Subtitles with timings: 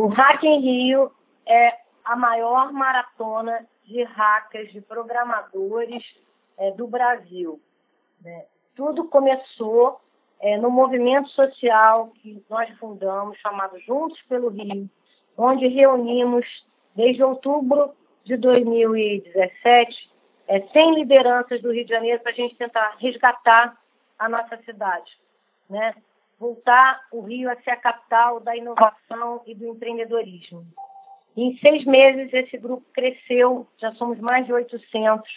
[0.00, 1.12] O Hack em Rio
[1.46, 6.02] é a maior maratona de hackers, de programadores
[6.56, 7.60] é, do Brasil.
[8.22, 8.46] Né?
[8.74, 10.00] Tudo começou
[10.40, 14.88] é, no movimento social que nós fundamos, chamado Juntos pelo Rio,
[15.36, 16.46] onde reunimos,
[16.96, 17.92] desde outubro
[18.24, 20.10] de 2017,
[20.48, 23.78] é, 100 lideranças do Rio de Janeiro para a gente tentar resgatar
[24.18, 25.12] a nossa cidade,
[25.68, 25.94] né?
[26.40, 30.64] Voltar o Rio a ser a capital da inovação e do empreendedorismo.
[31.36, 35.30] Em seis meses, esse grupo cresceu, já somos mais de 800.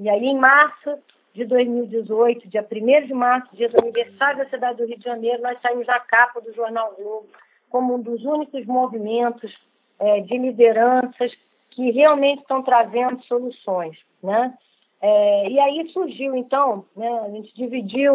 [0.00, 0.98] E aí, em março
[1.32, 5.42] de 2018, dia 1 de março, dia do aniversário da cidade do Rio de Janeiro,
[5.42, 7.28] nós saímos na capa do Jornal Globo
[7.70, 9.56] como um dos únicos movimentos
[9.98, 11.32] é, de lideranças
[11.70, 14.52] que realmente estão trazendo soluções, né?
[15.00, 18.14] É, e aí surgiu, então, né, a gente dividiu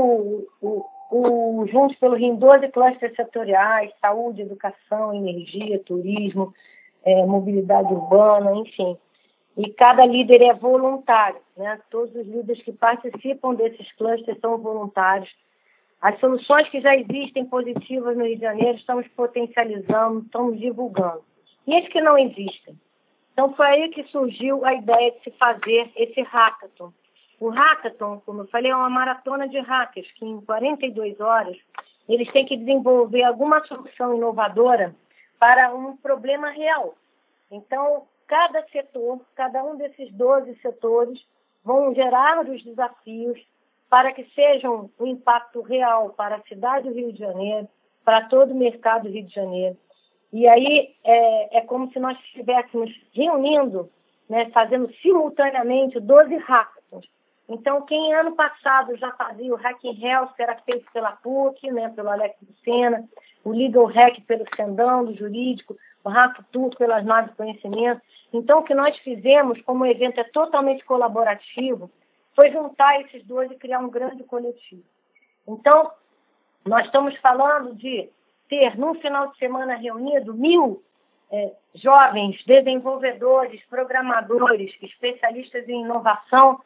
[0.62, 6.54] o, o Juntos pelo Rio em 12 clusters setoriais, saúde, educação, energia, turismo,
[7.06, 8.98] é, mobilidade urbana, enfim.
[9.58, 11.80] E cada líder é voluntário, né?
[11.90, 15.30] Todos os líderes que participam desses clusters são voluntários.
[16.00, 21.24] As soluções que já existem positivas no Rio de Janeiro, estamos potencializando, estamos divulgando.
[21.66, 22.80] E as que não existem?
[23.34, 26.92] Então, foi aí que surgiu a ideia de se fazer esse hackathon.
[27.40, 31.58] O hackathon, como eu falei, é uma maratona de hackers que, em 42 horas,
[32.10, 34.96] eles têm que desenvolver alguma solução inovadora
[35.40, 36.96] para um problema real.
[37.52, 41.20] Então, cada setor, cada um desses 12 setores,
[41.64, 43.40] vão gerar os desafios
[43.90, 47.68] para que sejam um impacto real para a cidade do Rio de Janeiro,
[48.04, 49.78] para todo o mercado do Rio de Janeiro.
[50.32, 53.90] E aí é, é como se nós estivéssemos reunindo,
[54.30, 56.77] né, fazendo simultaneamente 12 hackathons.
[57.50, 61.90] Então, quem ano passado já fazia o Hacking Health, que era feito pela PUC, né,
[61.90, 63.08] pelo Alex Lucena,
[63.44, 68.02] o Legal Hack pelo Sendão, do Jurídico, o Hack Tour pelas Naves de Conhecimento.
[68.34, 71.90] Então, o que nós fizemos, como o evento é totalmente colaborativo,
[72.36, 74.84] foi juntar esses dois e criar um grande coletivo.
[75.48, 75.90] Então,
[76.66, 78.10] nós estamos falando de
[78.50, 80.84] ter, num final de semana reunido, mil
[81.32, 86.60] é, jovens desenvolvedores, programadores, especialistas em inovação,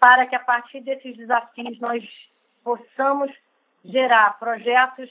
[0.00, 2.02] para que a partir desses desafios nós
[2.64, 3.30] possamos
[3.84, 5.10] gerar projetos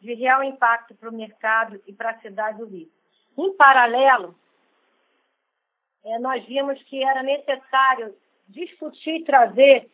[0.00, 2.90] de real impacto para o mercado e para a cidade do Rio.
[3.38, 4.34] Em paralelo,
[6.04, 8.14] é, nós vimos que era necessário
[8.48, 9.88] discutir e trazer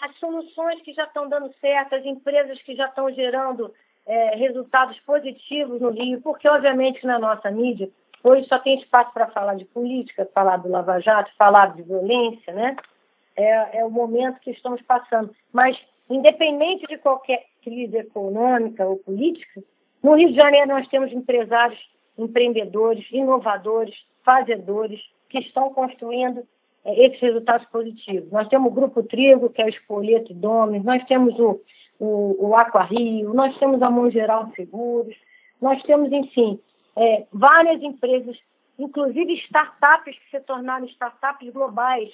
[0.00, 3.72] as soluções que já estão dando certo, as empresas que já estão gerando
[4.04, 7.88] é, resultados positivos no Rio, porque, obviamente, na nossa mídia,
[8.22, 12.52] hoje só tem espaço para falar de política, falar do Lava Jato, falar de violência,
[12.52, 12.76] né?
[13.36, 15.34] É, é o momento que estamos passando.
[15.52, 15.76] Mas,
[16.08, 19.62] independente de qualquer crise econômica ou política,
[20.02, 21.78] no Rio de Janeiro nós temos empresários,
[22.16, 23.94] empreendedores, inovadores,
[24.24, 26.46] fazedores, que estão construindo
[26.84, 28.30] é, esses resultados positivos.
[28.30, 31.60] Nós temos o Grupo Trigo, que é o Espoleto Domes, nós temos o
[31.98, 35.14] o, o Aquarrio, nós temos a Mão Geral Seguros,
[35.60, 36.60] nós temos, enfim,
[36.96, 38.36] é, várias empresas,
[38.78, 42.10] inclusive startups que se tornaram startups globais,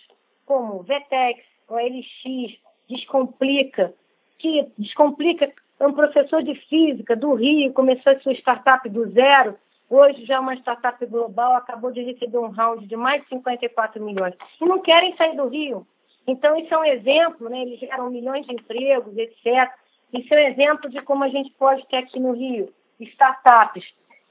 [0.53, 3.95] como Vetex, OLX, Descomplica,
[4.39, 9.57] que Descomplica é um professor de física do Rio, começou a sua startup do zero,
[9.89, 14.05] hoje já é uma startup global, acabou de receber um round de mais de 54
[14.05, 14.35] milhões.
[14.61, 15.87] E não querem sair do Rio.
[16.27, 17.62] Então, isso é um exemplo, né?
[17.62, 19.73] eles geram milhões de empregos, etc.
[20.12, 22.71] Isso é um exemplo de como a gente pode ter aqui no Rio
[23.01, 23.85] startups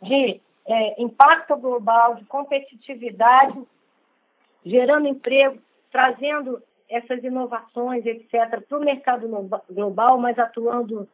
[0.04, 3.60] de é, impacto global, de competitividade,
[4.64, 5.60] gerando emprego,
[5.92, 9.28] trazendo essas inovações, etc., para o mercado
[9.70, 11.08] global, mas atuando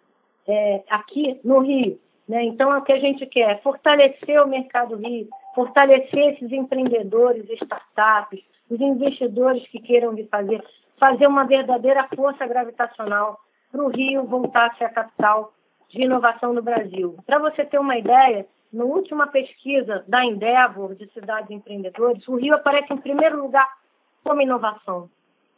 [0.47, 1.99] é, aqui no Rio.
[2.27, 2.43] Né?
[2.45, 8.43] Então, é o que a gente quer fortalecer o mercado Rio, fortalecer esses empreendedores, startups,
[8.69, 10.63] os investidores que queiram vir fazer,
[10.99, 13.39] fazer uma verdadeira força gravitacional
[13.71, 15.53] para o Rio voltar a ser a capital
[15.89, 17.15] de inovação no Brasil.
[17.25, 22.55] Para você ter uma ideia, na última pesquisa da Endeavor de cidades empreendedores, o Rio
[22.55, 23.67] aparece em primeiro lugar
[24.27, 25.09] como inovação,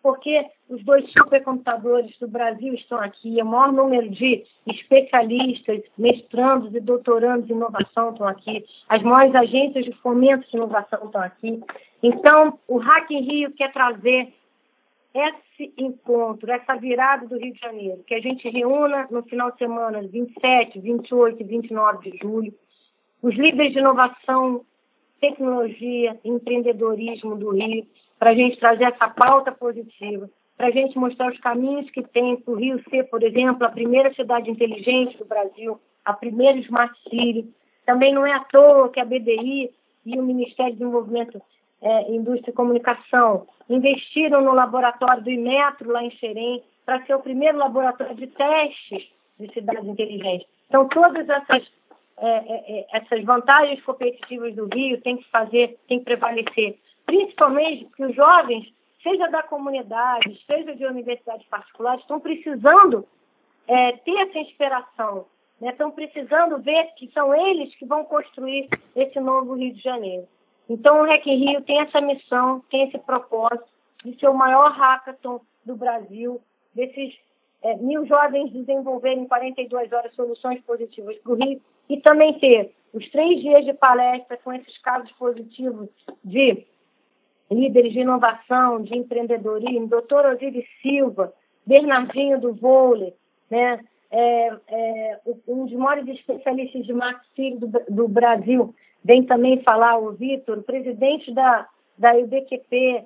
[0.03, 6.79] porque os dois supercomputadores do Brasil estão aqui, o maior número de especialistas, mestrandos e
[6.79, 11.59] doutorandos em inovação estão aqui, as maiores agências de fomento de inovação estão aqui.
[12.03, 14.31] Então, o Hack in Rio quer trazer
[15.13, 19.57] esse encontro, essa virada do Rio de Janeiro, que a gente reúna no final de
[19.57, 22.53] semana, 27, 28 e 29 de julho,
[23.23, 24.63] os líderes de inovação,
[25.19, 27.85] tecnologia, empreendedorismo do Rio,
[28.19, 32.35] para a gente trazer essa pauta positiva, para a gente mostrar os caminhos que tem
[32.35, 36.93] para o Rio ser, por exemplo, a primeira cidade inteligente do Brasil, a primeira Smart
[37.03, 37.47] City,
[37.85, 39.71] Também não é à toa que a BDI
[40.05, 41.41] e o Ministério do Desenvolvimento
[41.81, 47.21] é, Indústria e Comunicação investiram no laboratório do Imetro, lá em Xerém, para ser o
[47.21, 49.07] primeiro laboratório de testes
[49.39, 50.47] de cidades inteligentes.
[50.67, 51.67] Então, todas essas,
[52.17, 56.77] é, é, é, essas vantagens competitivas do Rio têm que fazer, têm que prevalecer,
[57.09, 58.71] principalmente porque os jovens,
[59.01, 63.07] seja da comunidade, seja de universidades particulares, estão precisando
[63.67, 65.25] é, ter essa inspiração,
[65.59, 65.71] né?
[65.71, 70.27] estão precisando ver que são eles que vão construir esse novo Rio de Janeiro.
[70.69, 73.65] Então, o REC Rio tem essa missão, tem esse propósito
[74.05, 76.39] de ser o maior hackathon do Brasil,
[76.75, 77.17] desses
[77.63, 81.59] é, mil jovens desenvolverem em 42 horas soluções positivas para o Rio
[81.89, 85.89] e também ter os três dias de palestra com esses casos positivos
[86.23, 86.67] de
[87.51, 91.33] líderes de inovação, de empreendedorismo, doutor Osiris Silva,
[91.65, 93.13] Bernardinho do vôlei,
[93.49, 93.79] né?
[94.11, 98.73] É, é, um dos maiores especialistas de marketing do, do Brasil,
[99.03, 103.05] vem também falar o Vitor, presidente da, da UBQP,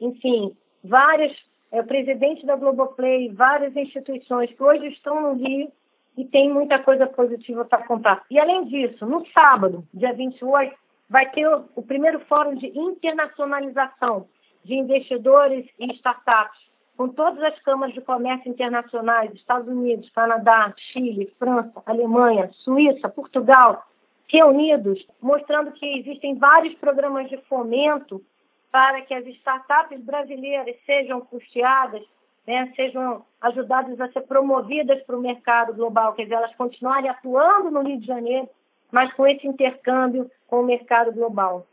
[0.00, 1.32] enfim, vários,
[1.70, 5.70] é, presidente da Globoplay, várias instituições que hoje estão no Rio
[6.16, 8.24] e tem muita coisa positiva para contar.
[8.30, 10.74] E além disso, no sábado, dia 28,
[11.08, 14.26] vai ter o, primeiro fórum de internacionalização
[14.64, 16.58] de investidores e startups,
[16.96, 23.84] com todas as câmaras de comércio internacionais, Estados Unidos, Canadá, Chile, França, Alemanha, Suíça, Portugal,
[24.28, 28.22] reunidos, mostrando que existem vários programas de fomento
[28.70, 32.02] para que as startups brasileiras sejam custeadas,
[32.46, 37.70] né, sejam ajudadas a ser promovidas para o mercado global, quer dizer, elas continuarem atuando
[37.70, 38.48] no Rio de Janeiro,
[38.94, 41.66] mas com esse intercâmbio com o mercado global.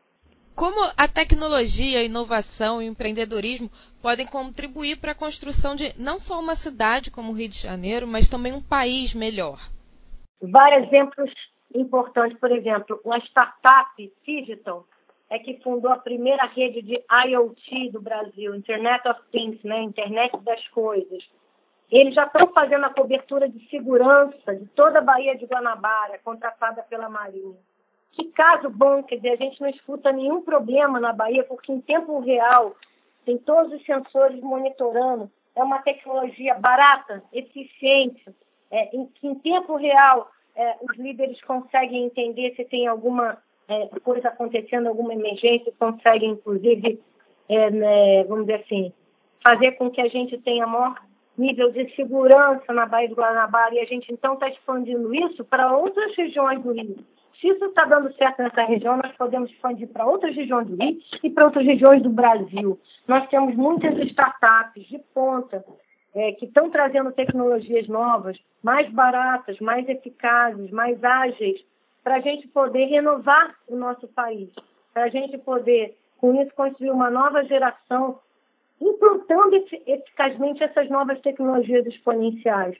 [0.55, 3.69] Como a tecnologia, a inovação e o empreendedorismo
[4.01, 8.07] podem contribuir para a construção de não só uma cidade como o Rio de Janeiro,
[8.07, 9.59] mas também um país melhor?
[10.41, 11.31] Vários exemplos
[11.75, 14.87] importantes, por exemplo, uma startup digital
[15.29, 19.83] é que fundou a primeira rede de IoT do Brasil, Internet of Things, né?
[19.83, 21.23] Internet das Coisas.
[21.91, 26.81] Eles já estão fazendo a cobertura de segurança de toda a Baía de Guanabara, contratada
[26.83, 27.57] pela Marinha.
[28.13, 31.81] Que caso bom, quer dizer, a gente não escuta nenhum problema na Bahia, porque em
[31.81, 32.75] tempo real
[33.25, 35.29] tem todos os sensores monitorando.
[35.55, 38.23] É uma tecnologia barata, eficiente,
[38.69, 44.29] é, em em tempo real é, os líderes conseguem entender se tem alguma é, coisa
[44.29, 47.01] acontecendo, alguma emergência, conseguem, inclusive,
[47.47, 48.93] é, né, vamos dizer assim,
[49.45, 50.95] fazer com que a gente tenha maior
[51.41, 55.75] nível de segurança na Baía do Guanabara e a gente então está expandindo isso para
[55.75, 56.97] outras regiões do Rio.
[57.39, 60.99] Se isso está dando certo nessa região, nós podemos expandir para outras regiões do Rio
[61.23, 62.79] e para outras regiões do Brasil.
[63.07, 65.65] Nós temos muitas startups de ponta
[66.13, 71.59] é, que estão trazendo tecnologias novas, mais baratas, mais eficazes, mais ágeis,
[72.03, 74.49] para a gente poder renovar o nosso país,
[74.93, 78.19] para a gente poder, com isso, construir uma nova geração,
[78.81, 79.55] implantando
[79.85, 82.75] eficazmente essas novas tecnologias exponenciais.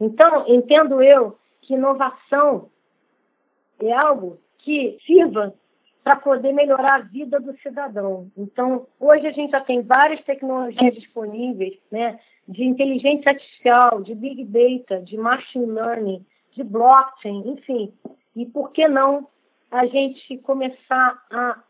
[0.00, 2.70] Então, entendo eu que inovação
[3.80, 5.52] é algo que sirva
[6.02, 8.30] para poder melhorar a vida do cidadão.
[8.36, 12.18] Então, hoje a gente já tem várias tecnologias disponíveis, né,
[12.48, 17.92] de inteligência artificial, de big data, de machine learning, de blockchain, enfim.
[18.34, 19.28] E por que não
[19.70, 21.62] a gente começar a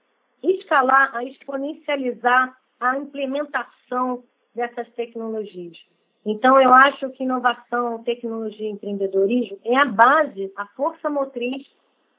[0.43, 5.77] escalar, a exponencializar a implementação dessas tecnologias?
[6.25, 11.67] Então, eu acho que inovação, tecnologia e empreendedorismo é a base, a força motriz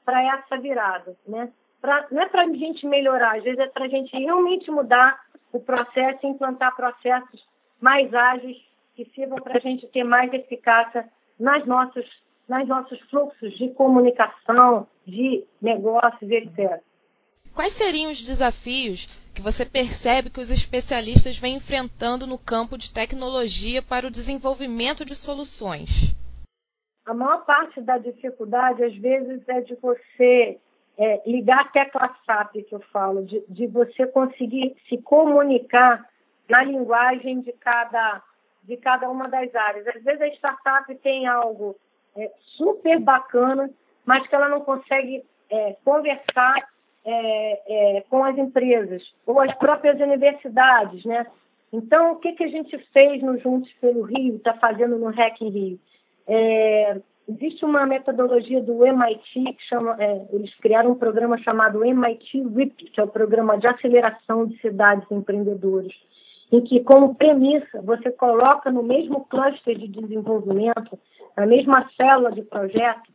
[0.04, 1.52] para essa virada, né?
[1.80, 5.20] Pra, não é para a gente melhorar, às vezes é para a gente realmente mudar
[5.52, 7.44] o processo e implantar processos
[7.80, 8.56] mais ágeis
[8.94, 12.06] que sirvam para a gente ter mais eficácia nas nossas,
[12.48, 16.80] nas nossos fluxos de comunicação, de negócios, etc.
[17.54, 22.92] Quais seriam os desafios que você percebe que os especialistas vêm enfrentando no campo de
[22.92, 26.14] tecnologia para o desenvolvimento de soluções?
[27.04, 30.58] A maior parte da dificuldade, às vezes, é de você
[30.96, 36.08] é, ligar a SAP, que eu falo, de, de você conseguir se comunicar
[36.48, 38.22] na linguagem de cada,
[38.62, 39.86] de cada uma das áreas.
[39.88, 41.76] Às vezes a startup tem algo
[42.16, 43.70] é, super bacana,
[44.04, 46.71] mas que ela não consegue é, conversar
[47.04, 51.26] é, é com as empresas ou as próprias universidades, né?
[51.72, 55.40] Então, o que, que a gente fez no Juntos pelo Rio, está fazendo no REC
[55.40, 55.78] Rio?
[56.26, 62.42] É, existe uma metodologia do MIT, que chama, é, eles criaram um programa chamado MIT
[62.54, 65.92] RIP, que é o Programa de Aceleração de Cidades Empreendedoras,
[66.52, 70.98] em que, como premissa, você coloca no mesmo cluster de desenvolvimento,
[71.34, 73.10] na mesma célula de projeto,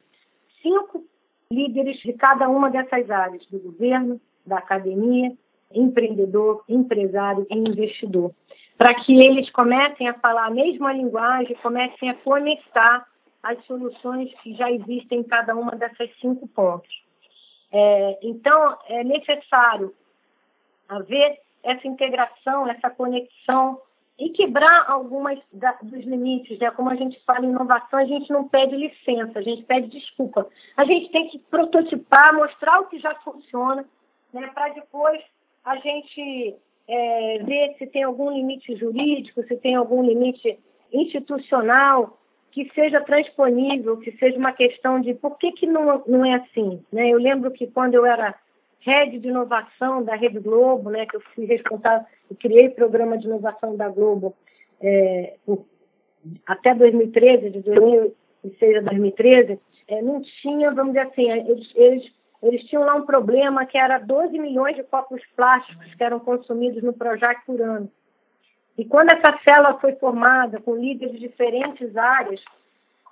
[0.64, 1.04] cinco
[1.52, 5.32] líderes de cada uma dessas áreas, do governo, da academia,
[5.74, 8.32] empreendedor, empresário e investidor,
[8.78, 13.06] para que eles comecem a falar a mesma linguagem, comecem a conectar
[13.44, 16.90] as soluções que já existem em cada uma dessas cinco pontos.
[17.72, 19.94] É, então, é necessário
[20.88, 23.82] haver essa integração, essa conexão
[24.20, 26.72] e quebrar algumas da, dos limites, né?
[26.72, 30.48] Como a gente fala em inovação, a gente não pede licença, a gente pede desculpa.
[30.76, 33.86] A gente tem que prototipar, mostrar o que já funciona,
[34.34, 34.48] né?
[34.54, 35.22] Para depois
[35.64, 36.56] a gente
[36.88, 40.58] é, ver se tem algum limite jurídico, se tem algum limite
[40.92, 42.18] institucional
[42.52, 46.84] que seja transponível, que seja uma questão de por que, que não, não é assim.
[46.92, 47.10] Né?
[47.10, 48.34] Eu lembro que quando eu era
[48.82, 53.26] head de inovação da Rede Globo, né, que eu fui responsável, eu criei programa de
[53.26, 54.36] inovação da Globo
[54.82, 55.36] é,
[56.46, 62.12] até 2013, de 2006 a 2013, é, não tinha, vamos dizer assim, eles, eles,
[62.44, 66.84] eles tinham lá um problema que era 12 milhões de copos plásticos que eram consumidos
[66.84, 67.90] no Projac por ano.
[68.78, 72.40] E quando essa célula foi formada com líderes de diferentes áreas,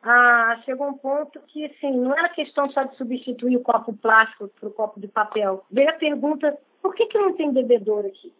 [0.07, 4.47] ah, chegou um ponto que, assim, não era questão só de substituir o copo plástico
[4.49, 5.65] para o copo de papel.
[5.71, 8.31] Veio a pergunta, por que, que não tem bebedouro aqui?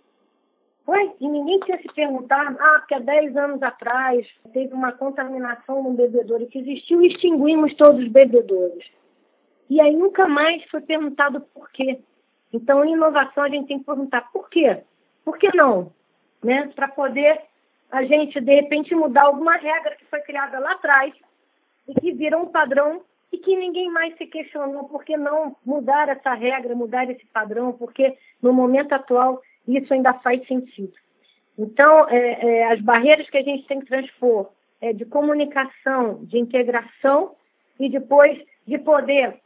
[1.20, 5.94] E ninguém tinha se perguntado, ah, porque há 10 anos atrás teve uma contaminação no
[5.94, 8.86] bebedouro que existiu e extinguimos todos os bebedouros.
[9.68, 12.00] E aí nunca mais foi perguntado por quê.
[12.54, 14.84] Então, em inovação, a gente tem que perguntar por quê?
[15.24, 15.92] Por que não?
[16.44, 16.72] Né?
[16.76, 17.42] Para poder
[17.92, 21.14] a gente, de repente, mudar alguma regra que foi criada lá atrás
[21.88, 23.02] e que virou um padrão
[23.32, 27.74] e que ninguém mais se questionou por que não mudar essa regra, mudar esse padrão,
[27.74, 30.94] porque no momento atual isso ainda faz sentido.
[31.58, 34.50] Então, é, é, as barreiras que a gente tem que transpor
[34.82, 37.36] é de comunicação, de integração
[37.80, 39.40] e depois de poder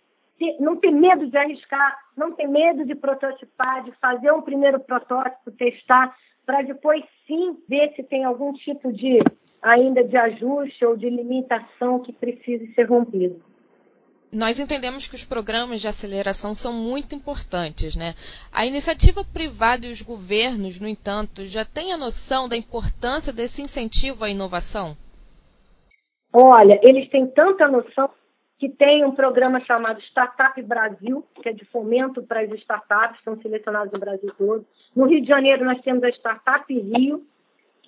[0.60, 5.52] não ter medo de arriscar, não ter medo de prototipar, de fazer um primeiro protótipo,
[5.52, 6.16] testar,
[6.46, 9.20] para depois sim ver se tem algum tipo de
[9.62, 13.42] ainda de ajuste ou de limitação que precise ser rompido.
[14.32, 18.14] Nós entendemos que os programas de aceleração são muito importantes, né?
[18.54, 23.64] A iniciativa privada e os governos, no entanto, já têm a noção da importância desse
[23.64, 24.96] incentivo à inovação?
[26.32, 28.08] Olha, eles têm tanta noção
[28.60, 33.24] que tem um programa chamado Startup Brasil, que é de fomento para as startups, que
[33.24, 34.66] são selecionadas no Brasil todo.
[34.96, 37.26] No Rio de Janeiro, nós temos a Startup Rio,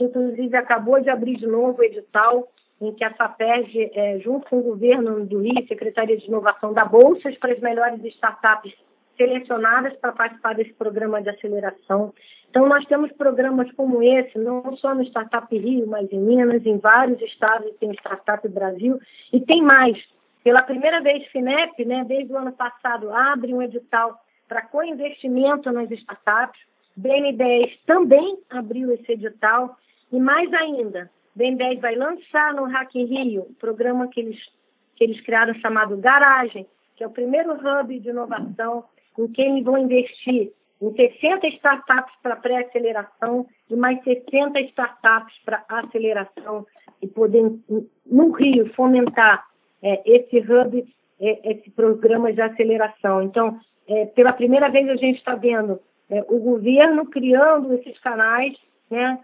[0.02, 2.48] que inclusive acabou de abrir de novo o edital,
[2.82, 6.84] em que a FAPERG, é, junto com o governo do Rio, Secretaria de Inovação, dá
[6.84, 8.74] bolsas para as melhores startups
[9.16, 12.12] selecionadas para participar desse programa de aceleração.
[12.50, 16.80] Então, nós temos programas como esse, não só no Startup Rio, mas em Minas, em
[16.80, 19.00] vários estados tem Startup Brasil,
[19.32, 19.98] e tem mais.
[20.44, 25.90] Pela primeira vez, FINEP, né, desde o ano passado, abre um edital para co-investimento nas
[25.92, 26.60] startups.
[27.00, 29.78] BN10 também abriu esse edital.
[30.12, 34.40] E mais ainda, BNDES vai lançar no Hack Rio o programa que eles,
[34.96, 38.84] que eles criaram chamado Garagem, que é o primeiro hub de inovação
[39.18, 40.52] em que eles vão investir
[40.82, 46.66] em 60 startups para pré-aceleração e mais 60 startups para aceleração
[47.02, 47.52] e poder,
[48.06, 49.46] no Rio, fomentar
[49.82, 50.86] é, esse hub,
[51.20, 53.22] é, esse programa de aceleração.
[53.22, 58.56] Então, é, pela primeira vez a gente está vendo é, o governo criando esses canais,
[58.90, 59.20] né,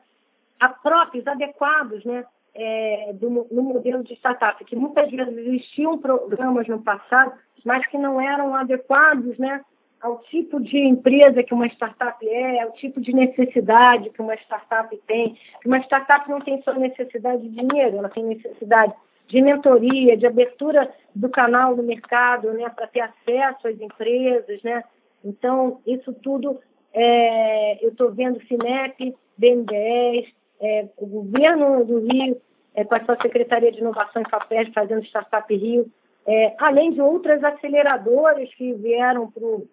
[0.81, 6.81] próprios, adequados, né, é, do, no modelo de startup, que muitas vezes existiam programas no
[6.81, 7.33] passado,
[7.63, 9.61] mas que não eram adequados, né,
[10.01, 14.95] ao tipo de empresa que uma startup é, ao tipo de necessidade que uma startup
[15.07, 15.37] tem.
[15.65, 18.93] Uma startup não tem só necessidade de dinheiro, ela tem necessidade
[19.27, 24.83] de mentoria, de abertura do canal no mercado, né, para ter acesso às empresas, né.
[25.23, 26.59] Então, isso tudo
[26.93, 30.27] é, eu estou vendo Finep, BNDES,
[30.59, 32.39] é, o governo do Rio,
[32.75, 35.91] é, com a sua Secretaria de Inovação e Papéis, fazendo Startup Rio,
[36.25, 39.67] é, além de outras aceleradoras que vieram para o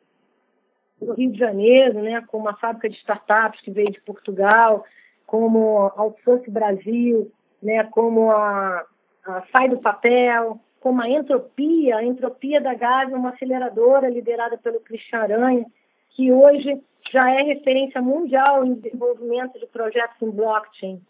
[1.12, 4.84] Rio de Janeiro, né, como a fábrica de startups que veio de Portugal,
[5.26, 7.30] como a Outsource Brasil,
[7.62, 8.84] né, como a,
[9.26, 14.80] a Sai do Papel, como a Entropia, a Entropia da Gávea, uma aceleradora liderada pelo
[14.80, 15.66] Cristian Aranha,
[16.10, 16.80] que hoje
[17.12, 21.00] já é referência mundial em desenvolvimento de projetos em blockchain.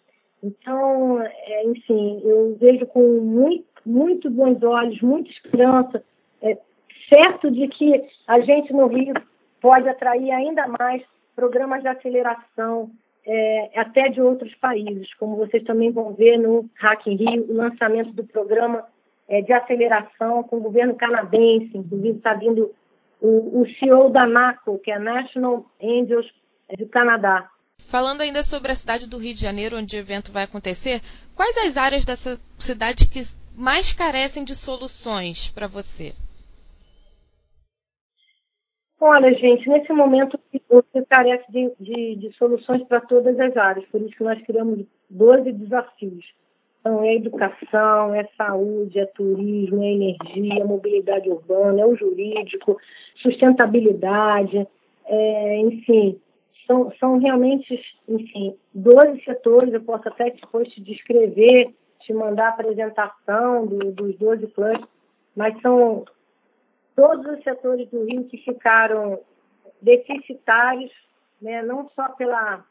[0.43, 6.05] Então, é, enfim, eu vejo com muito, muito bons olhos, muita esperança,
[6.43, 6.59] é,
[7.13, 9.15] certo de que a gente no Rio
[9.61, 11.03] pode atrair ainda mais
[11.35, 12.91] programas de aceleração,
[13.27, 17.55] é, até de outros países, como vocês também vão ver no Hack in Rio, o
[17.55, 18.85] lançamento do programa
[19.27, 22.71] é, de aceleração com o governo canadense, inclusive está vindo
[23.25, 26.27] o, o CEO da NACO, que é a National Angels
[26.79, 27.51] do Canadá.
[27.81, 31.01] Falando ainda sobre a cidade do Rio de Janeiro, onde o evento vai acontecer,
[31.35, 33.21] quais as áreas dessa cidade que
[33.57, 36.11] mais carecem de soluções para você?
[39.01, 40.39] Olha, gente, nesse momento
[40.69, 44.87] você carece de, de, de soluções para todas as áreas, por isso que nós criamos
[45.11, 46.25] 12 desafios.
[46.85, 52.79] Então, é educação, é saúde, é turismo, é energia, é mobilidade urbana, é o jurídico,
[53.23, 54.69] sustentabilidade,
[55.07, 56.21] é, enfim,
[56.67, 62.51] são, são realmente, enfim, 12 setores, eu posso até depois te descrever, te mandar a
[62.51, 64.87] apresentação do, dos 12 planos,
[65.35, 66.05] mas são
[66.95, 69.21] todos os setores do Rio que ficaram
[69.81, 70.93] deficitários,
[71.41, 72.63] né, não só pela,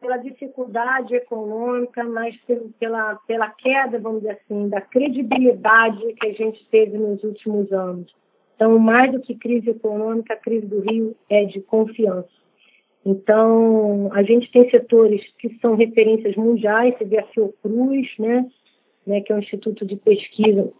[0.00, 2.34] pela dificuldade econômica, mas
[2.78, 8.14] pela, pela queda, vamos dizer assim, da credibilidade que a gente teve nos últimos anos.
[8.54, 12.28] Então, mais do que crise econômica, a crise do Rio é de confiança.
[13.06, 18.46] Então, a gente tem setores que são referências mundiais, você vê a Fiocruz, né,
[19.06, 20.70] né, que é um instituto de pesquisa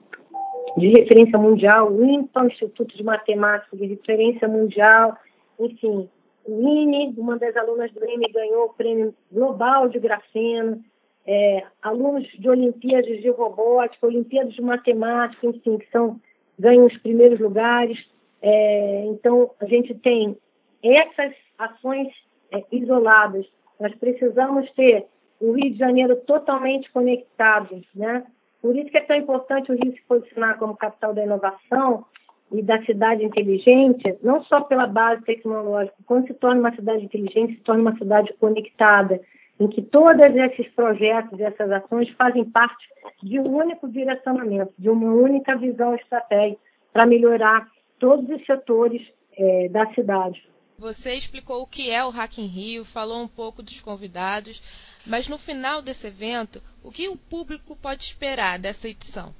[0.77, 5.17] de referência mundial, o INPA, Instituto de Matemática de referência mundial,
[5.59, 6.09] enfim,
[6.49, 10.83] o INE, uma das alunas do INE ganhou o prêmio global de grafeno,
[11.27, 16.19] é, alunos de Olimpíadas de Robótica, Olimpíadas de Matemática, enfim, que são,
[16.59, 17.99] ganham os primeiros lugares.
[18.41, 20.39] É, então, a gente tem
[20.83, 22.09] essas ações
[22.51, 23.47] é, isoladas.
[23.79, 25.05] Nós precisamos ter
[25.39, 28.25] o Rio de Janeiro totalmente conectado, né?
[28.63, 32.07] Por isso que é tão importante o Rio se posicionar como capital da inovação
[32.53, 37.55] e da cidade inteligente, não só pela base tecnológica, quando se torna uma cidade inteligente,
[37.55, 39.21] se torna uma cidade conectada,
[39.61, 42.87] em que todos esses projetos e essas ações fazem parte
[43.23, 46.61] de um único direcionamento, de uma única visão estratégica
[46.93, 49.03] para melhorar todos os setores
[49.37, 50.43] é, da cidade.
[50.79, 55.29] Você explicou o que é o Hack in Rio, falou um pouco dos convidados, mas
[55.29, 59.35] no final desse evento, o que o público pode esperar dessa edição?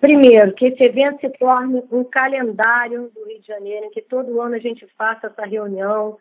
[0.00, 4.40] Primeiro, que esse evento se torne um calendário do Rio de Janeiro, em que todo
[4.40, 6.16] ano a gente faça essa reunião,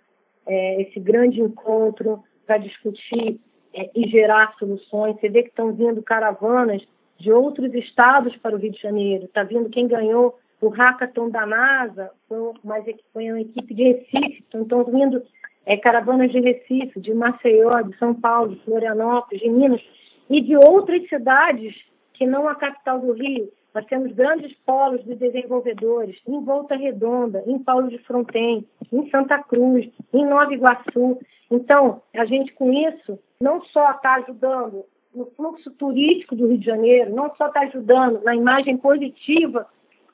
[0.46, 3.40] é, esse grande encontro para discutir
[3.74, 5.16] é, e gerar soluções.
[5.16, 6.82] Você vê que estão vindo caravanas
[7.18, 9.26] de outros estados para o Rio de Janeiro.
[9.26, 14.44] Está vindo quem ganhou o hackathon da NASA foi, mas foi uma equipe de Recife,
[14.48, 15.24] então estão vindo
[15.66, 19.82] é, caravanas de Recife, de Maceió, de São Paulo, de Florianópolis, de Minas
[20.30, 21.74] e de outras cidades
[22.14, 23.50] que não a capital do Rio.
[23.74, 29.42] Nós temos grandes polos de desenvolvedores em Volta Redonda, em Paulo de Fronten, em Santa
[29.44, 31.20] Cruz, em Nova Iguaçu.
[31.52, 36.66] Então, a gente com isso não só está ajudando no fluxo turístico do Rio de
[36.66, 39.68] Janeiro, não só está ajudando na imagem positiva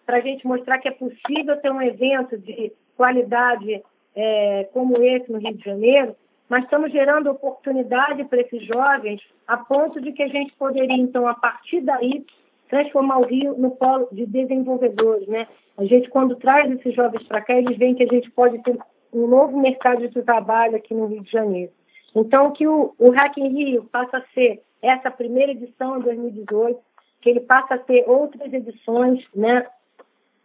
[0.05, 3.83] para a gente mostrar que é possível ter um evento de qualidade
[4.15, 6.15] é, como esse no Rio de Janeiro,
[6.47, 11.27] mas estamos gerando oportunidade para esses jovens a ponto de que a gente poderia, então,
[11.27, 12.25] a partir daí,
[12.69, 15.47] transformar o Rio no polo de desenvolvedores, né?
[15.77, 18.77] A gente, quando traz esses jovens para cá, eles veem que a gente pode ter
[19.13, 21.71] um novo mercado de trabalho aqui no Rio de Janeiro.
[22.15, 26.79] Então, que o, o Hack in Rio passa a ser essa primeira edição em 2018,
[27.21, 29.65] que ele passa a ter outras edições, né?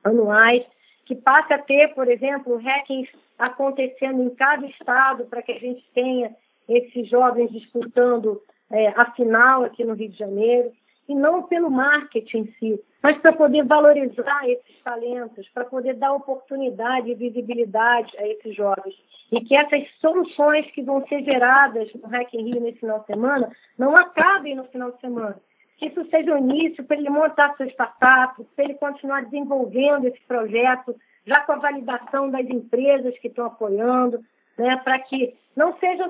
[0.02, 0.64] anuais,
[1.04, 5.84] que passe a ter, por exemplo, hackings acontecendo em cada estado para que a gente
[5.94, 6.34] tenha
[6.68, 10.72] esses jovens disputando é, a final aqui no Rio de Janeiro,
[11.10, 16.12] e não pelo marketing em si, mas para poder valorizar esses talentos, para poder dar
[16.12, 18.94] oportunidade e visibilidade a esses jovens.
[19.32, 23.06] E que essas soluções que vão ser geradas no Hack in Rio nesse final de
[23.06, 25.36] semana não acabem no final de semana,
[25.78, 30.20] que isso seja o início para ele montar sua startup, para ele continuar desenvolvendo esse
[30.28, 30.94] projeto,
[31.26, 34.20] já com a validação das empresas que estão apoiando,
[34.56, 36.08] né, para que não seja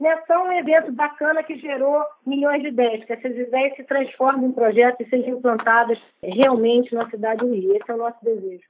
[0.00, 4.46] né, só um evento bacana que gerou milhões de ideias, que essas ideias se transformem
[4.46, 7.76] em projetos e sejam implantadas realmente na cidade do Rio.
[7.76, 8.66] Esse é o nosso desejo.